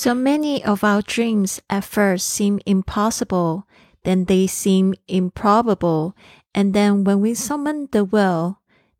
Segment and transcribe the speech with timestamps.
[0.00, 3.64] So many of our dreams at first seem impossible,
[4.04, 6.12] then they seem improbable,
[6.54, 8.58] and then when we summon the will,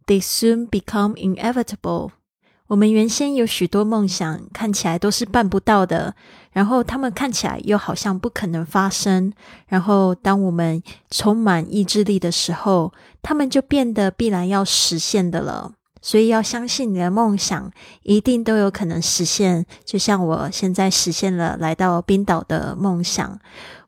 [0.09, 2.11] they soon become inevitable.
[2.67, 6.17] 我们原先有许多梦想，看起来都是办不到的，
[6.51, 9.33] 然后他们看起来又好像不可能发生。
[9.69, 12.93] 然后当我们充满意志力的时候，
[13.23, 15.75] 他们就变得必然要实现的了。
[16.01, 17.71] 所以要相信你的梦想，
[18.03, 19.65] 一定都有可能实现。
[19.85, 23.41] 就像我现在实现了来到冰岛的梦想。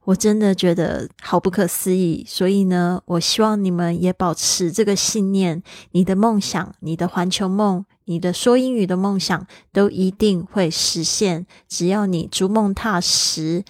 [0.05, 11.47] 我真的觉得好不可思议，所以呢，我希望你们也保持这个信念：你的梦想、你的环球梦、你的说英语的梦想，都一定会实现。
[11.69, 13.63] 只要你逐梦踏实，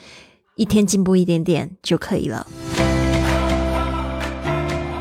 [0.55, 2.47] 一天进步一点点就可以了。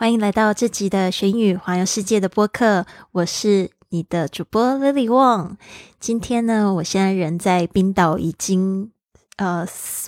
[0.00, 2.86] 欢迎来到这集的玄宇环游世界的播客。
[3.10, 3.72] 我是。
[3.88, 5.56] 你的主播 Lily Wang，
[5.98, 8.92] 今天呢，我现在人在冰岛，已经。
[9.38, 9.64] 呃，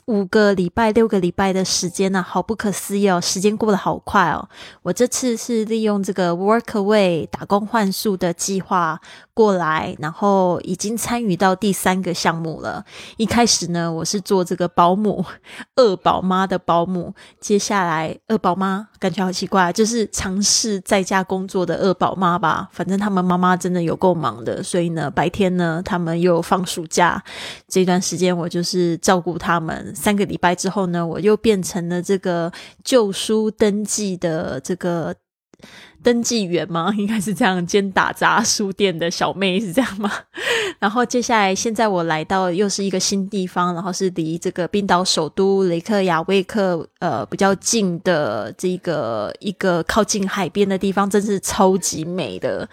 [0.07, 3.21] 五个礼拜、六个礼拜的时间呢，好不可思议哦！
[3.21, 4.49] 时间过得好快哦。
[4.83, 9.01] 我这次是利用这个 Workaway 打工换宿的计划
[9.33, 12.85] 过来，然后已经参与到第三个项目了。
[13.19, 15.25] 一开始呢，我是做这个保姆，
[15.77, 17.15] 二宝妈的保姆。
[17.39, 22.69] 接下来，二宝妈感觉好奇怪，就是尝试在家工作的二宝妈吧。
[22.73, 27.23] 反正他们妈妈真的有够忙的，所以呢，白天呢，他们又放暑假，
[27.69, 29.20] 这段时间我就是照。
[29.21, 35.15] 顾他们三个礼拜之后呢，我又变成了这个旧书登记的这个。
[36.03, 36.93] 登记员吗？
[36.97, 40.11] 应该是这样，兼打杂书店的小妹是这样吗？
[40.79, 52.67] 然后接下来，现在我来到又是一个新地方，然后是离这个冰岛首都雷克雅未克呃比较近的这个一个靠近海边的地方，真是超级美的。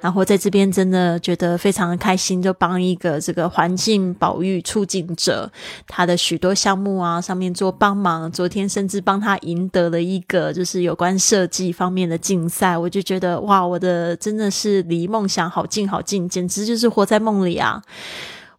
[0.00, 5.50] 然后在这边真的觉得非常的开心，就帮一个这个环境保育促进者，
[5.86, 8.30] 他的许多项目啊上面做帮忙。
[8.30, 12.73] 昨天甚至帮他赢得了一个就是有关设计方面的竞赛。
[12.76, 17.82] 我就觉得哇，我的真的是离梦想好近好近，简直就是活在梦里啊！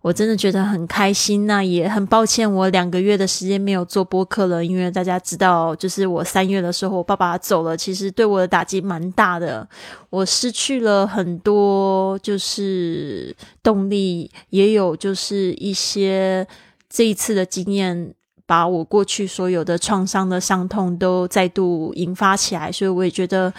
[0.01, 9.67] 我真的觉得很开心，那也很抱歉，我两个月的时间没有做播客了，因为大家知道，就是我三月的时候我爸爸走了，其实对我的打击蛮大的，
[10.11, 16.47] 我失去了很多，就是动力，也有就是一些
[16.87, 18.13] 这一次的经验。
[18.47, 23.51] 把我过去所有的创伤的伤痛都再度引发起来，所以我也觉得。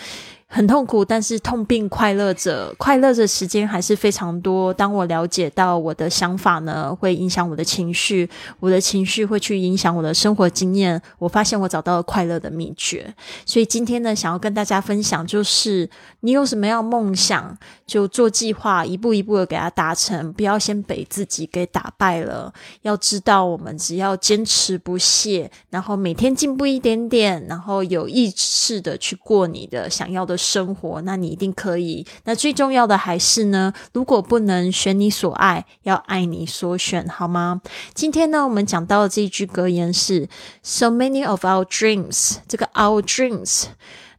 [0.48, 4.72] 很痛苦，但是痛并快乐着，快乐的时间还是非常多。
[4.72, 8.30] 当我了解到我的想法呢，会影响我的情绪，
[8.60, 11.02] 我的情绪会去影响我的生活经验。
[11.18, 13.12] 我发现我找到了快乐的秘诀。
[13.44, 15.90] 所以今天呢，想要跟大家分享，就是
[16.20, 22.54] 你有什么样梦想，就做计划，一步一步的给它达成，不要先被自己给打败了。
[22.82, 30.36] 要知道，我们只要坚持不懈，然后每天进步一点点，然后有意识的去过你的想要的。
[30.46, 32.06] 生活，那你一定可以。
[32.24, 37.60] 那最重要的还是呢，如果不能选你所爱，要爱你所选，好吗？
[37.92, 40.28] 今天呢，我们讲到的这一句格言是
[40.62, 43.64] “So many of our dreams”，这个 “our dreams”。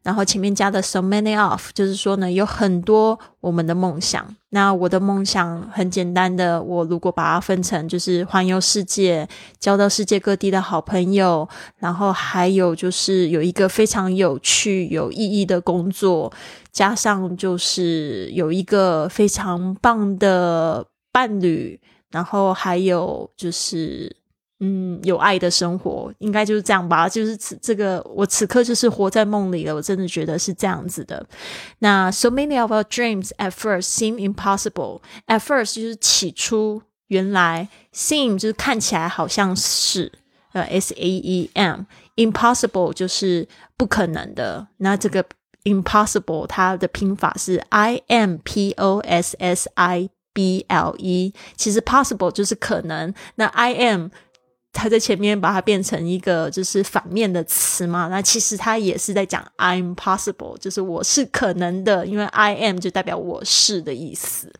[0.07, 4.25] 然后前面加的 so many of，就是说呢，有很多我们的梦想。
[4.51, 9.28] 那我的梦想很简单的，我如果把它分成，就是环游世界，
[9.59, 11.45] 交到世界各地的好朋友，
[11.79, 16.31] 然后还有就是有一个非常有趣、有意义的工作，
[16.72, 21.78] 加上就是有一个非常棒的伴侣，
[22.12, 24.16] 然后还有就是。
[24.59, 27.07] 嗯，有爱的生活应该就是这样吧。
[27.07, 29.75] 就是此这个，我此刻就是活在梦里了。
[29.75, 31.24] 我真的觉得是这样子的。
[31.80, 35.01] 那 so many of our dreams at first seem impossible.
[35.27, 40.12] At first 就是起初，原来 seem 就是看起来好像是
[40.54, 41.81] 呃 s a e m
[42.15, 44.68] impossible 就是不可能的。
[44.77, 45.24] 那这个
[45.65, 53.13] impossible 它的拼法是 i m p o s s i b l e，其实 possible 就是可能。
[53.36, 54.07] 那 i m
[54.74, 64.54] 他在前面把它变成一个就是反面的词嘛，那其实他也是在讲 I'm possible，就是我是可能的，因为 I am 就代表我是的意思。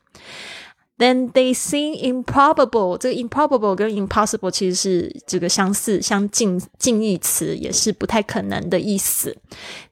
[0.98, 2.98] Then they seem improbable。
[2.98, 9.38] 这个 improbable 跟 impossible 其实是这个相似、相近近义词，也是不太可能的意思。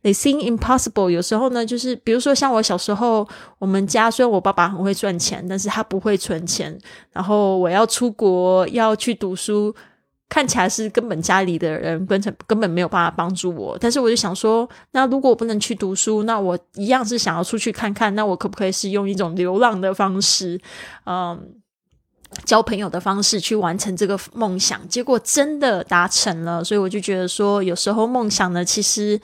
[0.02, 1.12] They seem impossible。
[1.12, 3.28] 有时候呢，就是比如说像我小时候，
[3.60, 6.76] 我们家虽然我爸爸很会赚钱，但是他不会存钱。
[7.12, 9.76] 然后我要出国要去读书。
[10.28, 20.60] 看起来是根本家里的人根本根本没有办法帮助我，但是我就想说，那如果我不能去读书，那我一样是想要出去看看，那我可不可以是用一种流浪的方式，
[21.06, 21.56] 嗯，
[22.44, 24.88] 交朋友的方式去完成这个梦想？
[24.90, 29.20] 结果真的达成了，所以我就觉得说，有时候梦想呢，其实。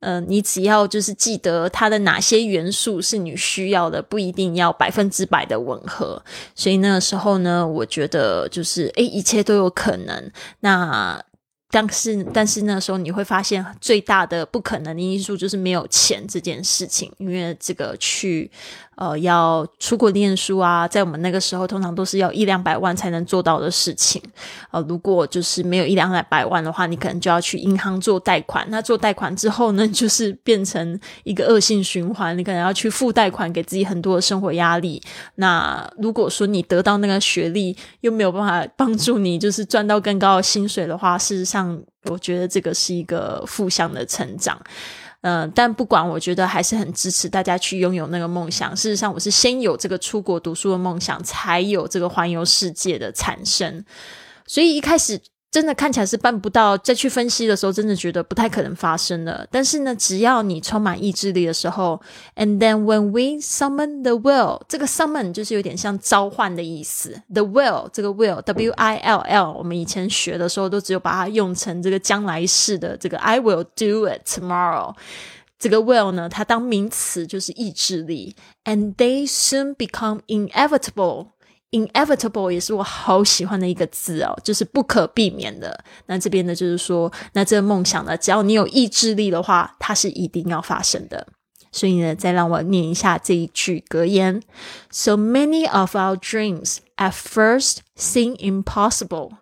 [0.00, 6.22] 嗯，你只要就是记得它的哪些元素是你需要的，不一定要百分之百的吻合。
[6.54, 10.30] 所以那个时候呢，我觉得就是诶，一切都有可能。
[10.60, 11.22] 那
[11.70, 18.50] 但是但是那时候你会发现，最大的不可能的因素就是没有钱这件事情，因为这个去。
[18.98, 24.20] 呃，要出国念书啊，在我们那个时候，通常都是要一两百万才能做到的事情。
[24.72, 28.66] 呃，如果就是没有一两百万的话，你可能就要去银行做贷款。
[28.70, 35.00] 那做贷款之后呢， 就是变成一个恶性循环，你可能要去付贷款，给自己很多的生活压力。
[35.36, 44.60] 那如果说你得到那个学历，又没有办法帮助你，就是赚到更高的薪水的话，事实上，我觉得这个是一个负向的成长。
[45.22, 48.76] 嗯，但不管，我觉得还是很支持大家去拥有那个梦想。
[48.76, 53.84] 事实上，我是先有这个出国读书的梦想，才有这个环游世界的产生。
[54.46, 55.20] 所以一开始。
[55.50, 59.46] 真的看起来是办不到，再去分析的时候，真的觉得不太可能发生了。
[59.50, 61.98] 但是呢，只要你充满意志力的时候
[62.36, 67.22] ，and then when we summon the will，这个 summon 就是有点像召唤的意思。
[67.32, 74.94] the will 这个 will，w i l l，我们以前学的时候都只有把它用成这个将来式的这个 I will do it tomorrow。
[75.58, 81.28] 这个 will 呢，它当名词就是意志力，and they soon become inevitable。
[81.70, 85.84] Inevitable 也是我好喜欢的一个字哦，就是不可避免的。
[86.06, 91.26] 那这边呢，就是说，那这个梦想呢，只要你有意志力的话，它是一定要发生的。
[91.70, 94.42] 所以呢，再让我念一下这一句格言
[94.90, 99.32] ：So many of our dreams at first seem impossible,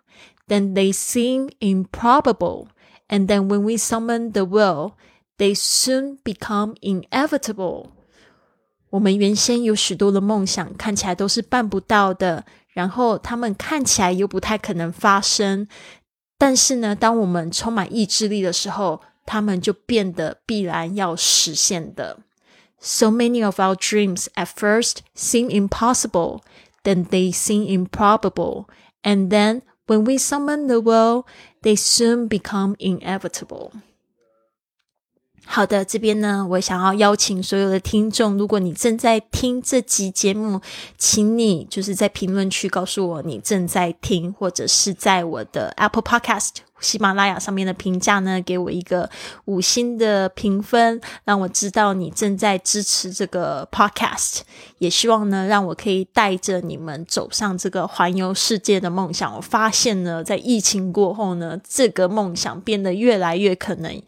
[0.48, 2.66] then they seem improbable,
[3.08, 4.94] and then when we summon the will,
[5.38, 7.90] they soon become inevitable.
[8.91, 15.67] 我们原先有许多的梦想，看起来都是办不到的，然后他们看起来又不太可能发生。
[16.37, 22.19] 但是呢，当我们充满意志力的时候，他们就变得必然要实现的。
[22.79, 26.41] So many of our dreams at first seem impossible,
[26.83, 28.65] then they seem improbable,
[29.03, 31.25] and then when we summon the will,
[31.61, 33.71] they soon become inevitable.
[35.48, 40.60] 好的，这边呢，我想要邀请所有的听众，如果你正在听这集节目，
[40.98, 46.50] 请你就是在评论区告诉我你正在听，或者是在我的 Apple Podcast。
[46.80, 49.08] 喜马拉雅上面的评价呢，给我一个
[49.46, 54.40] 五星的评分，让我知道你正在支持这个 podcast。
[54.78, 59.34] 也希望呢，让我可以带着你们走上这个环游世界的梦想。
[59.34, 64.02] 我发现呢，在疫情过后呢，这个梦想变得越来越可能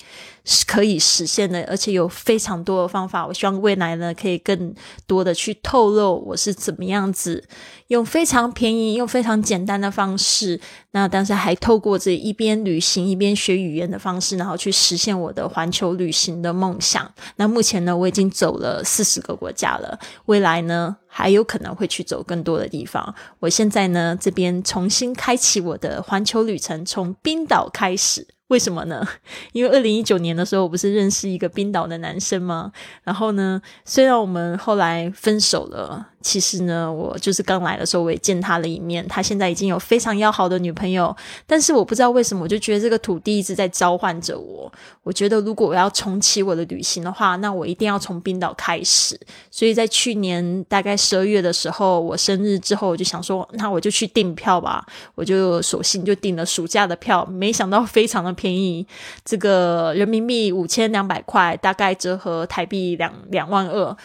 [0.44, 3.26] 是可以实现的，而且有非常多的方法。
[3.26, 4.74] 我希望未来呢，可以更
[5.06, 7.44] 多的去透露我是怎么样子。
[7.86, 10.60] 用非常便宜、用非常简单的方式，
[10.93, 17.12] 那但是还透过这一边旅行一边学语言的方式，然后去实现我的环球旅行的梦想。
[17.37, 23.14] 那目前呢，我已经走了四十个国家了，未来呢还有可能会去走更多的地方。
[23.40, 28.26] 我现在呢这边重新开启我的环球旅程，从冰岛开始。
[28.49, 29.07] 为什么呢？
[29.52, 32.73] 因为二零一九年的时候，我不是认识一个冰岛的男生吗？
[33.05, 36.09] 然后呢，虽然我们后来分手了。
[36.21, 39.07] 其实呢，我就是刚来的时候，我也见他了一面。
[39.07, 44.71] 他现在已经有非常要好的女朋友，但是我不知道为什么，我就觉得这个土地一直在召唤着我。
[45.05, 49.19] 我觉得如果我要重启我的旅行的话，那我一定要从冰岛开始。
[49.49, 54.85] 所以在去年大概十二月的时候，我生日之后，我就想说，那我就去订票吧。
[55.14, 58.87] 我就索性就订了暑假的票，没想到非常的便宜，
[59.25, 63.97] 这个人民币五千两百块，大概折合台币两两万二。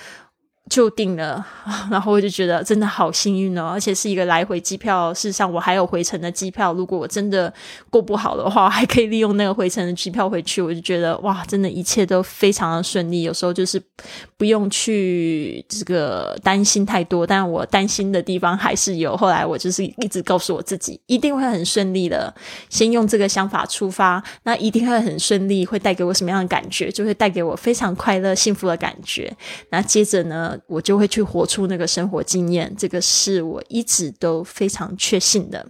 [0.69, 1.45] 就定了，
[1.91, 5.13] 然后我就觉得真的好幸运哦，而且是一个来回机票。
[5.13, 6.73] 事实上，我还有回程的机票。
[6.73, 7.53] 如果我真的
[7.89, 10.61] 过不好的话，还可以利用那个回程的机票回去。
[10.61, 13.23] 我就觉得哇，真的一切都非常的顺利。
[13.23, 13.79] 有时候就是
[14.37, 19.17] 不用去这个担心太多，但我担心的地方还是有。
[19.17, 22.33] 后来我就是一直告诉我自己，一定会很顺利的。
[22.69, 26.89] 先用这个想法出发，那一定会很顺利，会带给我什么样的感觉？
[26.89, 29.31] 就会带给我非常快乐、幸福的感觉。
[29.69, 30.52] 那接着呢？
[30.67, 32.73] 我就会去活出那个生活经验。
[32.77, 35.65] 这个是我一直都非常确信的。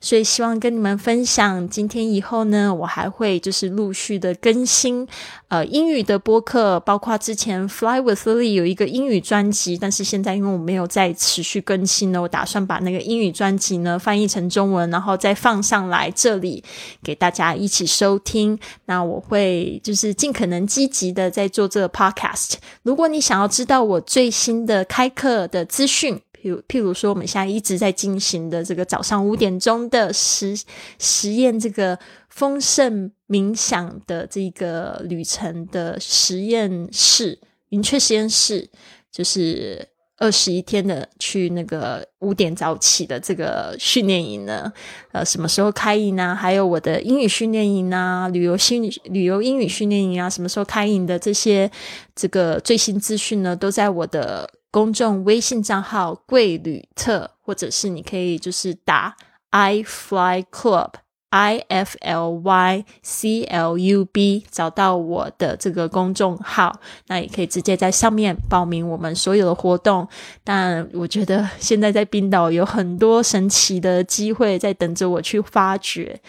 [0.00, 1.66] 所以希望跟你们分享。
[1.68, 5.06] 今天以后呢，我还会就是陆续的更新
[5.48, 16.62] 呃英语的播客，包括之前 Fly with Lily 有一个英语专辑，但是现在因为我没有再持续更新呢，我打算把那个英语专辑呢翻译成中文，然后再放上来这里
[17.02, 18.58] 给大家一起收听。
[18.84, 22.54] 那我会就是尽可能积极的在做这个 podcast。
[22.82, 30.58] 如果你想要知道我最新的开课的资讯，譬如譬如说我们现在一直在进行的这个早上五点钟的实
[30.98, 31.98] 实验，这个
[32.30, 38.70] 丰盛冥想的这个旅程的实验室，云雀实验室，
[39.12, 39.86] 就是。
[40.18, 44.72] 二十一天的去那个五点早起的这个训练营呢，
[45.12, 46.34] 呃，什么时候开营呢？
[46.34, 51.70] 还有我的英语训练营啊，旅游新旅游英语训练营啊，什么时候开营的这些
[52.14, 59.14] 这个最新资讯呢，都在我的公众微信账号“贵旅特”，或者是你可以就是打
[59.50, 60.92] “i fly club”。
[61.30, 70.06] I f l y c l u b 找到我的这个公众号，那也可以直接在上面报名我们所有的活动。
[70.44, 76.20] 但我觉得现在在冰岛有很多神奇的机会在等着我去发掘。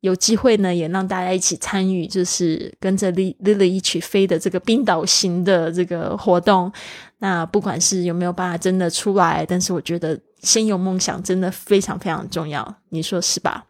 [0.00, 6.72] 有机会呢，也让大家一起参与，就是跟着 Lily 一起飞的这个冰岛行的这个活动。
[7.18, 13.66] 那不管是有没有办法真的出来，但是我觉得先有梦想真的非常非常重要，你说是吧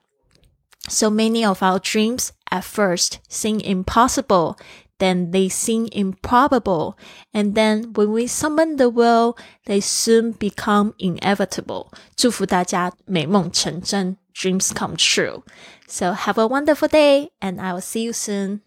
[0.90, 4.58] ？So many of our dreams at first seem impossible,
[4.98, 6.98] then they seem improbable,
[7.34, 11.92] and then when we summon the will, they soon become inevitable.
[12.16, 15.44] 祝福大家美梦成真，dreams come true.
[15.88, 18.62] So have a wonderful day, and I will see you soon.